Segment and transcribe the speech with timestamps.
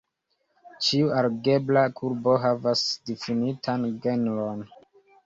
[0.85, 4.65] Ĉiu algebra kurbo havas difinitan genron.